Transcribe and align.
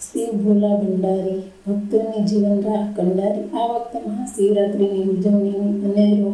શિવ 0.00 0.30
ભોલા 0.32 0.76
ભંડારી, 0.76 1.40
ભક્તોની 1.66 2.24
જીવન 2.24 2.60
રાહ 2.62 2.84
કંડારી, 2.96 3.48
આ 3.54 3.66
વખતે 3.66 3.98
મહાશિવરાત્રિની 4.08 5.02
ઉજવણીની 5.02 5.84
અનેરો 5.84 6.30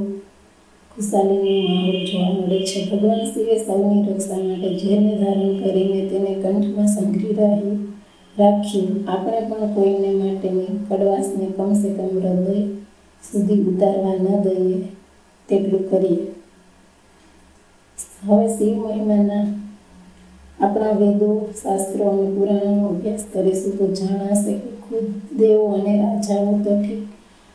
ખુશાલીનો 0.96 1.68
માહોલ 1.68 2.06
જોવા 2.06 2.32
મળે 2.32 2.58
છે. 2.64 2.84
ભગવાન 2.90 3.24
શિવે 3.34 3.64
સૌની 3.64 4.02
રક્ષા 4.02 4.36
માટે 4.36 4.76
ઝેરને 4.78 5.16
ધારણ 5.16 5.58
કરીને 5.60 6.00
તેને 6.08 6.34
કંઠમાં 6.34 6.86
સંઘરી 6.86 7.32
રહી 7.32 7.78
રાખ્યું. 8.38 9.04
આપણે 9.08 9.40
પણ 9.40 9.74
કોઈને 9.74 10.10
માટેની 10.10 10.78
કડવાશને 10.88 11.46
કમસે 11.46 11.88
કમ 11.88 12.08
હૃદય 12.18 12.60
સુધી 13.24 13.60
ઉતારવા 13.60 14.14
ન 14.14 14.26
દઈએ 14.42 14.78
તેટલું 15.48 15.90
કરીએ. 15.90 16.26
હવે 18.26 18.46
શિવ 18.58 18.78
મહિમાના 18.78 19.44
આપણા 20.58 20.92
વેદો, 20.92 21.30
શાસ્ત્રો 21.62 22.10
અને 22.10 22.26
પુરાણોનો 22.30 22.88
અભ્યાસ 22.88 23.24
કરીશું 23.32 23.72
તો 23.78 23.86
જણાશે 23.86 24.52
કે 24.52 24.70
ખુદ 24.82 25.06
દેવો 25.38 25.64
અને 25.74 25.92
રાજાઓ 26.02 26.54
તો 26.64 26.76
ઠીક 26.82 27.02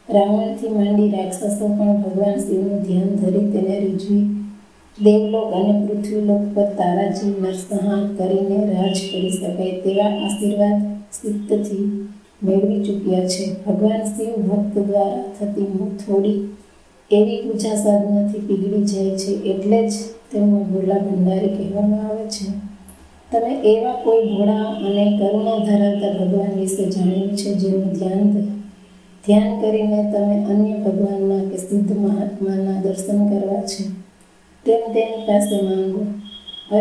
રાવણથી 0.09 0.70
માંડી 0.70 1.12
રાક્ષસો 1.12 1.70
પણ 1.70 2.02
ભગવાન 2.04 2.38
શિવનું 2.40 2.84
ધ્યાન 2.84 3.16
ધરી 3.16 3.48
તેને 3.52 3.80
રીઝવી 3.80 4.26
દેવલોક 4.98 5.54
અને 5.54 5.73
પૃથ્વીલોક 5.81 6.43
પર 6.55 6.70
તારાજી 6.77 7.34
નરસંહાર 7.35 8.05
કરીને 8.17 8.59
રાજ 8.73 8.98
કરી 9.02 9.31
શકાય 9.31 9.81
તેવા 9.81 10.12
આશીર્વાદ 10.18 10.79
સિદ્ધથી 11.12 11.85
મેળવી 12.43 12.85
ચૂક્યા 12.85 13.27
છે. 13.27 13.43
ભગવાન 13.66 14.04
શિવ 14.16 14.34
ભક્ત 14.48 14.88
દ્વારા 14.88 15.27
થતી 15.40 15.91
થોડી 15.98 16.40
એવી 17.12 17.43
પૂજા 17.43 17.77
સાધનાથી 17.84 18.48
પીગળી 18.48 18.84
જાય 18.84 19.16
છે 19.16 19.31
એટલે 19.52 19.79
જ 19.88 19.93
તેમને 20.31 20.59
ભોલા 20.63 20.99
ભંડારી 20.99 21.55
કહેવામાં 21.57 22.05
આવે 22.05 22.26
છે. 22.29 22.68
તમે 23.31 23.53
એવા 23.63 23.91
કોઈ 23.91 24.25
ભોળા 24.25 24.63
અને 24.63 25.19
કરુણા 25.19 25.65
ધરાવતા 25.65 26.25
ભગવાન 26.25 26.59
વિશે 26.59 26.85
જાણ્યું 26.89 27.37
છે 27.37 27.53
જેનું 27.53 27.93
ધ્યાન 27.93 28.31
ધ્યાન 29.26 29.62
કરીને 29.62 30.12
તમે 30.13 30.45
અન્ય 30.45 30.77
ભગવાનના 30.77 31.49
કે 31.49 31.57
સિદ્ધ 31.57 31.98
મહાત્માના 31.98 32.81
દર્શન 32.81 33.27
કરવા 33.27 33.62
છે? 33.62 33.84
તેમ 34.65 34.93
તેની 34.93 35.27
પાસે 35.27 35.62
માંગો. 35.62 36.05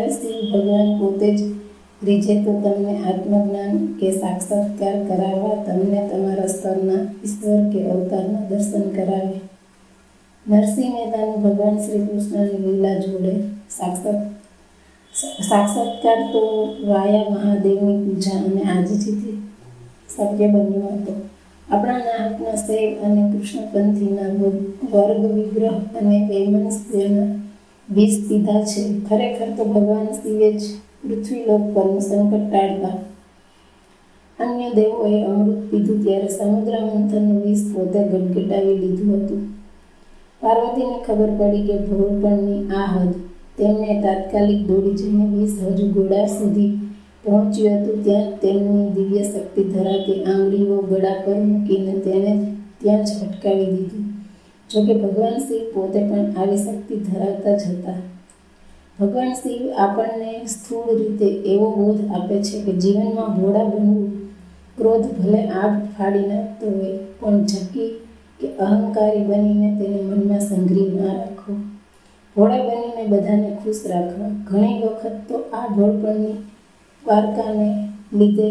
શિવ 0.09 0.53
ભગવાન 0.53 0.99
પોતે 0.99 1.37
જ 1.37 1.41
રીજે 2.05 2.45
તો 2.45 2.53
તમને 2.61 2.99
આત્મજ્ઞાન 2.99 3.87
કે 4.01 4.11
સાક્ષાત્કાર 4.11 5.05
કરાવવા 5.05 5.65
તમને 5.65 6.09
તમારા 6.09 6.47
સ્તરના 6.47 7.03
ઈશ્વર 7.25 7.71
કે 7.73 7.91
અવતારના 7.91 8.49
દર્શન 8.49 8.81
કરાવે. 8.81 9.41
નરસિંહ 10.47 10.93
મહેતાનું 10.95 11.43
ભગવાન 11.43 11.79
શ્રી 11.79 12.07
કૃષ્ણની 12.07 12.67
લીલા 12.67 12.95
જોડે 12.95 13.33
સાક્ષાત 13.71 14.38
સાક્ષાત્કાર 15.19 16.21
તો 16.33 16.41
વાયા 16.87 17.31
મહાદેવની 17.31 17.99
પૂજા 18.03 18.39
અને 18.41 18.63
આજથી 18.65 19.33
શક્ય 20.09 20.49
બન્યો 20.49 20.91
હતો. 20.93 21.15
આપણા 21.69 21.99
નાહકના 21.99 22.57
શૈવ 22.57 23.05
અને 23.05 23.23
કૃષ્ણપંથીના 23.33 24.29
વર્ગ 24.93 25.23
વિગ્રહ 25.35 25.75
અને 25.99 26.19
વૈમનસ્યના 26.29 27.27
બીજ 27.89 28.15
પીધા 28.29 28.63
છે. 28.63 28.83
ખરેખર 29.09 29.49
તો 29.57 29.65
ભગવાન 29.65 30.09
શિવે 30.23 30.53
જ 30.53 30.63
પૃથ્વીલોક 31.03 31.65
પરનું 31.75 32.01
સંકટ 32.01 32.51
ટાળતા. 32.51 32.97
અન્ય 34.39 34.71
દેવોએ 34.71 35.25
અમૃત 35.25 35.71
પીધું 35.71 36.05
ત્યારે 36.05 36.29
સમુદ્ર 36.29 36.75
મંથનનું 36.85 37.43
વિષ 37.43 37.65
પોતે 37.75 38.05
ગટગટાવી 38.05 38.79
લીધું 38.79 39.17
હતું. 39.17 39.43
પાર્વતીને 40.43 40.97
ખબર 41.07 41.31
પડી 41.39 41.63
કે 41.63 41.77
ભોળપણની 41.79 42.63
આ 42.71 42.87
હદ 42.87 43.28
તેમને 43.59 44.03
તાત્કાલિક 44.03 44.61
દોડી 44.69 44.99
જઈને 45.01 45.25
વીસ 45.33 45.55
હજુ 45.63 45.87
ગોળા 45.95 46.27
સુધી 46.35 46.73
પહોંચ્યું 47.25 47.79
હતું, 47.79 48.03
ત્યાં 48.05 48.29
તેમની 48.43 48.91
દિવ્ય 48.97 49.25
શક્તિ 49.25 49.63
ધરાવતી 49.73 50.19
આંગળીઓ 50.25 50.77
ગળા 50.91 51.17
પર 51.25 51.41
મૂકીને 51.47 51.95
તેને 52.05 52.33
ત્યાં 52.81 53.05
જ 53.07 53.11
અટકાવી 53.25 53.71
દીધી. 53.73 54.05
જોકે 54.71 54.95
ભગવાન 55.03 55.41
શિવ 55.47 55.65
પોતે 55.75 56.01
પણ 56.09 56.37
આવી 56.37 56.59
શક્તિ 56.59 57.01
ધરાવતા 57.07 57.57
જ 57.57 57.65
હતા. 57.73 58.01
ભગવાન 58.99 59.35
શિવ 59.41 59.61
આપણને 59.85 60.33
સ્થૂળ 60.55 60.91
રીતે 61.01 61.29
એવો 61.53 61.69
બોધ 61.77 62.03
આપે 62.11 62.37
છે 62.47 62.63
કે 62.65 62.73
જીવનમાં 62.83 63.37
ભોળા 63.39 63.71
બનવું 63.73 64.07
ક્રોધ 64.79 65.09
ભલે 65.19 65.41
આગ 65.63 65.75
ફાડી 65.95 66.27
નાખતો 66.27 66.67
હોય, 66.71 66.99
પણ 67.21 67.47
ઝકી 67.47 67.91
કે 68.41 68.49
અહંકારી 68.61 69.25
બનીને 69.29 69.69
તેને 69.79 69.99
મનમાં 70.03 70.47
સંઘરી 70.49 70.89
ના 70.91 71.15
રાખો. 71.15 71.53
ભોળા 72.37 72.67
બનીને 72.99 73.11
બધાને 73.11 73.51
ખુશ 73.63 73.83
રાખવા. 73.87 74.31
ઘણી 74.49 74.83
વખત 74.83 75.17
તો 75.29 75.37
આ 75.53 75.67
ઢોળપણની 75.67 76.37
વાર્તાને 77.05 77.69
લીધે 78.13 78.49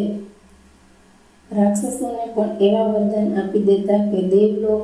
રાક્ષસોને 1.49 2.25
પણ 2.35 2.61
એવા 2.61 2.85
વરદાન 2.85 3.29
આપી 3.37 3.63
દેતા 3.63 4.01
કે 4.11 4.21
દેવલોક 4.23 4.83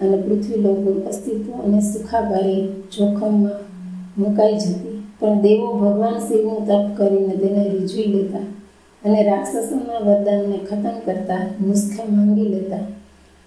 અને 0.00 0.16
પૃથ્વીલોકનું 0.16 0.98
અસ્તિત્વ 1.08 1.46
અને 1.64 1.80
સુખાકારી 1.82 2.64
જોખમમાં 2.92 3.62
મુકાઈ 4.18 4.58
જતી. 4.58 4.98
પણ 5.20 5.40
દેવો 5.40 5.68
ભગવાન 5.74 6.18
શિવનું 6.18 6.66
તપ 6.66 6.86
કરીને 6.96 7.34
તેને 7.36 7.62
રીઝવી 7.68 8.10
લેતા 8.12 8.46
અને 9.02 9.20
રાક્ષસોના 9.22 10.00
વરદાનને 10.00 10.58
ખતમ 10.58 10.96
કરતા 11.06 11.42
નુસ્ખા 11.60 12.10
માંગી 12.10 12.48
લેતા. 12.48 12.84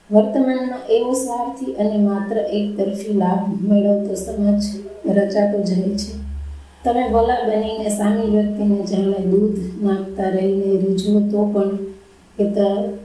વર્તમાનમાં 0.09 0.83
એવો 0.89 1.13
સ્વાર્થી 1.13 1.73
અને 1.73 1.97
માત્ર 1.97 2.37
એક 2.49 2.67
તરફી 2.77 3.13
લાભ 3.13 3.47
મેળવતો 3.61 4.13
સમાજ 4.15 4.61
રચાતો 5.13 5.63
જાય 5.63 5.91
છે. 6.01 6.11
તમે 6.83 7.03
ભલા 7.09 7.41
બનીને 7.47 7.89
સામી 7.89 8.29
વ્યક્તિને 8.29 8.79
જાણે 8.91 9.19
દૂધ 9.31 9.59
નાખતા 9.83 10.29
રહીને 10.29 10.69
રીઝવો 10.83 11.19
તો 11.31 11.45
પણ 11.53 11.75
કે 12.37 12.45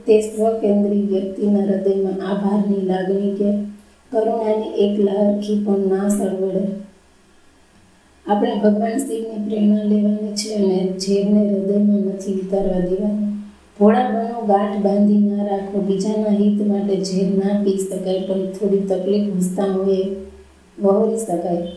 તે 0.05 0.21
સ્વકેન્દ્રી 0.21 1.01
વ્યક્તિના 1.01 1.65
હૃદયમાં 1.65 2.19
આભારની 2.29 2.81
લાગણી 2.85 3.33
કે 3.35 3.49
કરુણાની 4.11 4.73
એક 4.85 4.99
લહરખી 4.99 5.59
પણ 5.65 5.87
ના 5.91 6.09
સળવડે 6.09 6.63
આપણે 8.25 8.55
ભગવાન 8.55 8.97
શિવની 8.97 9.45
પ્રેરણા 9.47 9.83
લેવાની 9.83 10.33
છે 10.33 10.49
અને 10.55 10.77
ઝેરને 10.97 11.41
હૃદયમાં 11.49 12.03
નથી 12.09 12.33
ઉતારવા 12.33 12.79
દેવાની. 12.79 13.29
બનો 13.79 14.41
ગાંઠ 14.47 14.81
બાંધી 14.81 15.17
ના 15.17 15.43
રાખો, 15.43 15.77
બીજાના 15.79 16.29
હિત 16.29 16.67
માટે 16.67 16.95
ઝેર 17.07 17.29
ના 17.37 17.63
પી 17.63 17.77
શકાય, 17.77 18.27
પણ 18.27 18.51
થોડી 18.51 18.83
તકલીફ 18.91 19.27
હસતા 19.37 19.71
હોય 19.71 20.05
વહોરી 20.77 21.17
શકાય. 21.17 21.67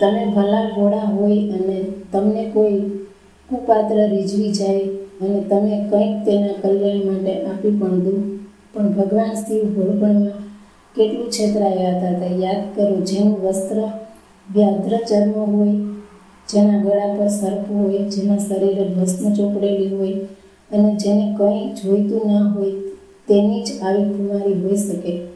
તમે 0.00 0.24
ભલા 0.26 0.70
ભોળા 0.76 0.98
હોય 0.98 1.40
અને 1.56 1.78
તમને 2.12 2.44
કોઈ 2.44 2.78
કુપાત્ર 3.48 3.98
રીઝવી 4.10 4.52
જાય 4.52 4.84
અને 5.22 5.40
તમે 5.40 5.74
કંઈક 5.90 6.24
તેના 6.26 6.60
કલ્યાણ 6.62 7.04
માટે 7.06 7.44
આપી 7.44 7.70
પણ 7.70 7.98
દો. 7.98 8.14
પણ 8.74 8.88
ભગવાન 8.88 9.34
શિવ 9.34 9.64
ભોળપણમાં 9.64 10.42
કેટલું 10.96 11.30
છેતરાયા 11.30 11.98
હતા 11.98 12.26
યાદ 12.26 12.62
કરો, 12.74 12.96
જેનું 13.00 13.36
વસ્ત્ર 13.42 13.78
વ્યાધ્ર 14.54 14.98
ચર્મ 15.08 15.32
હોય, 15.32 15.74
જેના 16.48 16.82
ગળા 16.82 17.14
પર 17.14 17.28
સર્પ 17.28 17.70
હોય, 17.70 17.98
જેના 17.98 18.38
શરીરે 18.38 18.84
ભસ્મ 18.84 19.32
ચોપડેલી 19.34 19.94
હોય 19.96 20.16
અને 20.72 20.94
જેને 20.94 21.34
કંઈ 21.38 21.72
જોઈતું 21.72 22.26
ના 22.32 22.48
હોય 22.48 22.72
તેની 23.28 23.64
જ 23.64 23.70
આવી 23.82 24.04
કુમારી 24.04 24.52
હોઈ 24.52 24.76
શકે. 24.76 25.33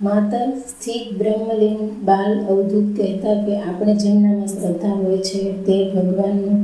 માતા 0.00 0.48
સ્થિત 0.68 1.06
બ્રહ્મલીન 1.18 1.78
બાલ 2.04 2.32
અવધૂત 2.48 2.90
કહેતા 2.96 3.32
કે 3.46 3.54
આપણે 3.60 3.94
જેમનામાં 3.94 4.48
શ્રદ્ધા 4.48 4.90
હોય 4.90 5.16
છે 5.18 5.40
તે 5.62 5.78
ભગવાનનું 5.94 6.60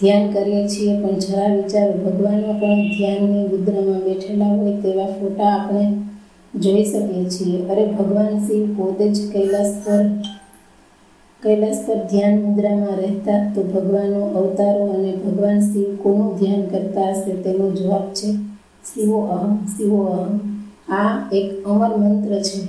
ધ્યાન 0.00 0.30
કરીએ 0.32 0.62
છીએ, 0.68 0.94
પણ 1.02 1.18
જરા 1.18 1.48
વિચારો, 1.56 1.92
ભગવાનમાં 1.96 2.60
પણ 2.60 2.80
ધ્યાનની 2.90 3.44
મુદ્રામાં 3.48 4.00
બેઠેલા 4.00 4.48
હોય 4.48 4.72
તેવા 4.76 5.06
ફોટા 5.06 5.50
આપણે 5.50 5.84
જોઈ 6.54 6.84
શકીએ 6.84 7.24
છીએ. 7.24 7.58
અરે 7.70 7.84
ભગવાન 7.86 8.40
શિવ 8.46 8.64
પોતે 8.76 9.04
જ 9.08 9.28
કૈલાસ 9.32 9.70
પર 9.84 10.02
કૈલાસ 11.42 11.84
પર 11.86 12.00
ધ્યાન 12.06 12.40
મુદ્રામાં 12.40 12.96
રહેતા 12.96 13.40
તો 13.54 13.66
ભગવાનનો 13.74 14.22
અવતારો 14.34 14.88
અને 14.94 15.12
ભગવાન 15.16 15.60
શિવ 15.62 15.92
કોનું 15.96 16.32
ધ્યાન 16.36 16.64
કરતા 16.66 17.12
હશે 17.12 17.36
તેનો 17.42 17.68
જવાબ 17.72 18.08
છે 18.12 18.32
શિવો 18.84 19.20
અહમ 19.28 19.54
શિવો 19.76 20.00
અહમ. 20.06 20.34
આ 20.90 21.12
એક 21.32 21.48
અમર 21.66 21.92
મંત્ર 21.98 22.42
છે. 22.42 22.60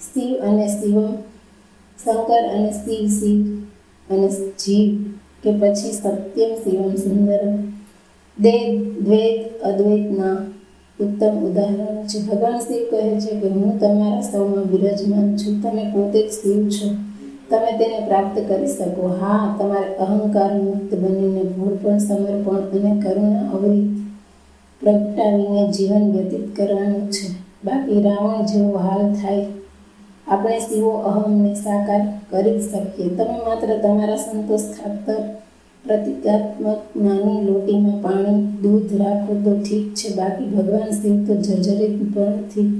શિવ 0.00 0.42
અને 0.42 0.66
શિવમ 0.68 1.14
શંકર 2.04 2.44
અને 2.54 2.70
શિવ 2.70 3.08
શિવ 3.08 3.56
અને 4.14 4.28
જીવ, 4.28 5.04
કે 5.42 5.52
પછી 5.58 5.92
સત્યમ, 5.92 6.54
શિવમ 6.54 6.94
સુંદરમ 6.94 7.56
દે 8.38 8.76
દ્વૈત 8.78 9.62
અદ્વૈતના 9.62 10.36
ઉત્તમ 11.00 11.36
ઉદાહરણ 11.38 12.06
છે. 12.06 12.22
ભગવાન 12.22 12.58
શિવ 12.58 12.90
કહે 12.90 13.20
છે 13.20 13.40
કે 13.40 13.48
હું 13.48 13.80
તમારા 13.80 14.20
સૌમાં 14.20 14.64
બિરાજમાન 14.64 15.36
છું. 15.36 15.62
તમે 15.62 15.84
પોતે 15.84 16.28
જ 16.28 16.32
શિવ 16.32 16.68
છો. 16.68 16.94
તમે 17.50 17.78
તેને 17.78 18.06
પ્રાપ્ત 18.06 18.48
કરી 18.48 18.66
શકો. 18.66 19.08
હા, 19.08 19.56
તમારે 19.58 19.94
અહંકાર 19.94 20.54
મુક્ત 20.62 20.94
બનીને 20.94 21.42
ભૂળપણ 21.42 21.98
સમર્પણ 21.98 22.56
અને 22.56 23.00
કરુણા 23.00 23.50
અવરિત 23.50 23.90
પ્રગટાવીને 24.80 25.72
જીવન 25.72 26.12
વ્યતીત 26.12 26.56
કરવાનું 26.56 27.10
છે. 27.10 27.28
બાકી 27.64 28.02
રાવણ 28.02 28.46
જેવો 28.46 28.78
હાલ 28.78 29.14
થાય 29.14 29.46
આપણે 30.26 30.60
શિવો 30.60 30.92
અહમને 31.10 31.54
સાકાર 31.54 32.02
કરી 32.30 32.60
શકીએ. 32.60 33.08
તમે 33.08 33.36
માત્ર 33.46 33.70
તમારા 33.82 34.16
સંતોષ 34.16 34.64
ખાતર 34.76 35.18
પ્રતિકાત્મક 35.84 36.80
નાની 36.96 37.44
લોટીમાં 37.48 38.00
પાણી 38.02 38.40
દૂધ 38.62 38.90
રાખો 39.02 39.32
તો 39.44 39.52
ઠીક 39.60 39.86
છે. 39.94 40.08
બાકી 40.16 40.44
ભગવાન 40.44 40.90
શિવ 40.90 41.16
તો 41.26 41.34
જર્જરિત 41.36 41.96
પણથી 42.14 42.70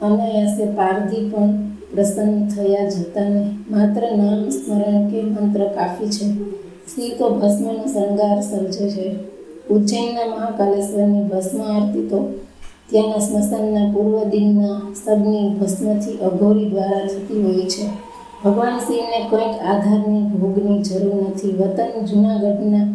અનાયાસે 0.00 0.64
પારધી 0.78 1.30
પણ 1.30 1.52
પ્રસન્ન 1.92 2.48
થયા 2.48 2.88
જતા 2.88 3.28
નહીં. 3.28 3.52
માત્ર 3.70 4.02
નામ 4.16 4.42
સ્મરણ 4.50 5.10
કે 5.10 5.22
મંત્ર 5.22 5.62
કાફી 5.74 6.10
છે. 6.10 6.26
શિવ 6.94 7.10
તો 7.18 7.30
ભસ્મનો 7.30 7.84
શૃંગાર 7.92 8.38
સર્જે 8.42 8.86
છે. 8.90 9.06
ઉજ્જૈનના 9.70 10.26
મહાકાલેશ્વરની 10.26 11.24
ભસ્મ 11.24 11.60
આરતી 11.60 12.08
તો 12.08 12.18
ત્યાંના 12.90 13.18
સ્મશાનના 13.18 13.92
પૂર્વ 13.94 14.24
દિનના 14.24 14.80
સબની 14.94 15.48
ભસ્મથી 15.48 16.18
અઘોરી 16.18 16.70
દ્વારા 16.70 17.06
થતી 17.06 17.42
હોય 17.42 17.66
છે. 17.66 17.86
ભગવાન 18.44 18.78
શિવને 18.78 19.20
કોઈક 19.30 19.56
આધારની 19.62 20.22
ભોગની 20.22 20.82
જરૂર 20.82 21.30
નથી. 21.30 21.52
વતન 21.52 22.06
જૂનાગઢના 22.06 22.86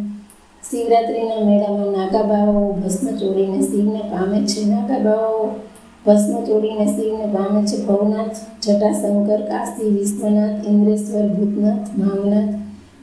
શિવરાત્રિના 0.70 1.44
મેળામાં 1.44 1.92
નાગાબાવાઓ 1.92 2.72
ભસ્મ 2.72 3.06
ચોડીને 3.16 3.60
શિવને 3.62 3.98
પામે 3.98 4.46
છે. 4.46 4.64
નાગાબાવાઓ 4.64 5.46
ભસ્મ 6.06 6.44
ચોડીને 6.44 6.86
શિવને 6.86 7.26
પામે 7.26 7.66
છે. 7.66 7.76
ભવનાથ, 7.86 8.36
જટાશંકર, 8.62 9.40
કાશી, 9.42 9.90
વિશ્વનાથ, 9.90 10.68
ઇન્દ્રેશ્વર, 10.68 11.26
ભૂતનાથ 11.28 11.86
ભાવનાથ 11.96 12.54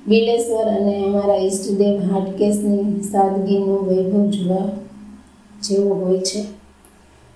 બિલેશ્વર 0.08 0.68
અને 0.68 1.06
અમારા 1.06 1.36
ઈષ્ટદેવ 1.36 2.12
હાટકેશની 2.12 3.02
સાદગીનો 3.12 3.76
વૈભવ 3.76 4.26
જોવા 4.26 4.68
જેવો 5.64 5.96
હોય 5.96 6.20
છે. 6.20 6.59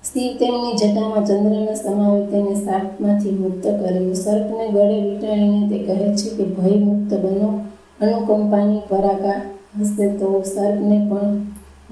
શિવ 0.03 0.37
તેમની 0.37 0.73
જટામાં 0.73 1.25
ચંદ્રના 1.25 1.73
સમાવે 1.73 2.25
તેને 2.25 2.55
સાપમાંથી 2.55 3.31
મુક્ત 3.31 3.63
કર્યું. 3.63 4.15
સર્પને 4.15 4.67
ગળે 4.69 5.01
વીટાળીને 5.01 5.69
તે 5.69 5.77
કહે 5.77 6.15
છે 6.15 6.29
કે, 6.29 6.43
ભય 6.43 6.75
મુક્ત 6.77 7.13
બનો. 7.13 7.61
અનુકંપાની 8.01 8.81
પરાકા 8.89 9.41
હશે 9.81 10.07
તો 10.07 10.43
સર્પને 10.45 10.97
પણ 11.09 11.41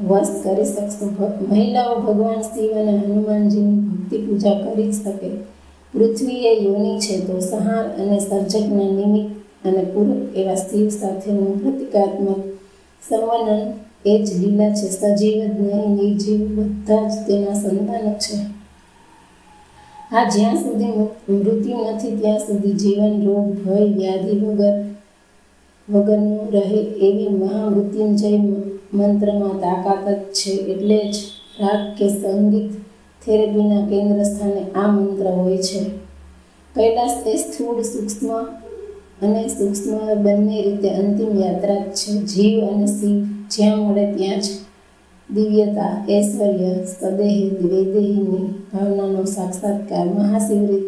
વશ 0.08 0.28
કરી 0.44 0.66
શકશો. 0.66 1.32
મહિલાઓ 1.50 2.00
ભગવાન 2.00 2.42
શિવ 2.42 2.78
અને 2.78 2.98
હનુમાનજીની 2.98 3.80
ભક્તિ 3.80 4.18
પૂજા 4.18 4.54
કરી 4.54 4.92
શકે. 4.92 5.30
પૃથ્વી 5.94 6.48
એ 6.48 6.64
યોની 6.64 7.00
છે 7.00 7.20
તો 7.20 7.40
સહાર 7.40 7.86
અને 8.02 8.20
સર્જકના 8.20 8.92
નિમિત્ત 8.92 9.68
અને 9.68 9.84
પૂરક 9.84 10.38
એવા 10.38 10.56
શિવ 10.56 10.90
સાથેનું 10.90 11.62
પ્રતિકાત્મક 11.62 12.38
સંવર્ણન 13.10 13.74
એ 14.06 14.24
જ 14.24 14.40
લીલા 14.40 14.70
છે 14.70 14.90
સજીવ 14.90 15.44
જ્ઞાની 15.44 15.96
નિર્જીવ 15.96 16.60
બધા 16.60 17.08
જ 17.08 17.28
તેના 17.28 17.54
સંતાન 17.54 18.14
છે. 18.14 18.62
આ 20.16 20.30
જ્યાં 20.30 20.56
સુધી 20.56 20.86
મૃત્યુ 21.34 21.78
નથી 21.78 22.18
ત્યાં 22.18 22.40
સુધી 22.40 22.72
જીવન, 22.72 23.26
રોગ, 23.26 23.64
ભય, 23.64 23.86
વ્યાધિ 23.86 24.40
વગર, 24.40 24.84
વગરનું 25.90 26.52
રહે 26.52 26.78
એવી 26.78 27.28
મહામૃત્યુંજય 27.28 28.38
મંત્રમાં 28.94 29.60
તાકાત 29.60 30.10
જ 30.10 30.34
છે. 30.34 30.52
એટલે 30.52 31.12
જ 31.12 31.16
રાગ 31.60 31.98
કે 31.98 32.10
સંગીત 32.10 32.72
થેરેપીના 33.26 33.88
કેન્દ્ર 33.90 34.24
સ્થાને 34.24 34.72
આ 34.76 34.88
મંત્ર 34.88 35.28
હોય 35.28 35.58
છે. 35.58 35.86
કૈલાસ 36.76 37.28
એ 37.28 37.36
સ્થૂળ 37.36 37.82
સૂક્ષ્મ 37.82 38.44
અને 39.22 39.48
સૂક્ષ્મ 39.48 40.24
બંને 40.24 40.62
રીતે 40.62 40.90
અંતિમ 40.90 41.42
યાત્રા 41.42 41.76
છે. 41.76 42.12
જીવ 42.12 42.68
અને 42.68 42.86
શિવ 42.86 43.41
જ્યાં 43.52 43.80
મળે 43.80 44.06
ત્યાં 44.14 44.40
જ 44.40 44.48
દિવ્યતા, 45.30 45.94
ઐશ્વર્ય, 46.10 46.72
સ્વદેહી 46.86 47.52
વૈદેહીની 47.62 48.48
ભાવનાનો 48.72 49.26
સાક્ષાત્કાર, 49.26 50.08
મહાશિવરી, 50.10 50.84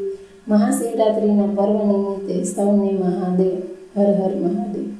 મહાશિવરાત્રિના 0.47 1.55
પર્વ 1.55 1.77
નિમિત્તે 1.83 2.45
સૌને 2.45 2.91
મહાદેવ, 2.93 3.55
હર 3.95 4.11
હર 4.19 4.33
મહાદેવ. 4.35 4.92